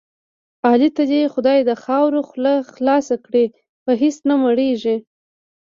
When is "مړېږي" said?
4.43-4.97